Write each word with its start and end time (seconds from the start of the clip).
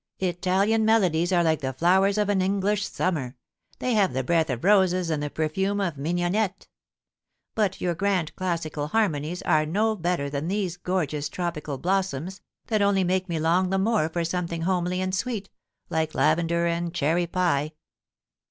Italian 0.17 0.83
melodies 0.83 1.31
are 1.31 1.43
like 1.43 1.61
the 1.61 1.73
flowers 1.73 2.17
of 2.17 2.27
an 2.27 2.41
English 2.41 2.83
summer. 2.87 3.35
They 3.77 3.93
have 3.93 4.13
the 4.13 4.23
breath 4.23 4.49
of 4.49 4.63
roses 4.63 5.11
and 5.11 5.21
the 5.21 5.29
perfume 5.29 5.79
of 5.79 5.95
mignonette. 5.95 6.65
But 7.53 7.79
your 7.79 7.93
grand 7.93 8.35
classical 8.35 8.87
harmonies 8.87 9.43
are 9.43 9.63
no 9.63 9.95
better 9.95 10.27
than 10.27 10.47
these 10.47 10.75
gorgeous 10.75 11.29
tropical 11.29 11.77
blossoms, 11.77 12.41
that 12.65 12.81
only 12.81 13.03
make 13.03 13.29
me 13.29 13.37
long 13.37 13.69
the 13.69 13.77
more 13.77 14.09
for 14.09 14.23
something 14.25 14.63
homely 14.63 15.01
and 15.01 15.13
sweet, 15.13 15.51
like 15.91 16.15
lavender 16.15 16.65
and 16.65 16.95
cherry 16.95 17.27
pie.' 17.27 17.73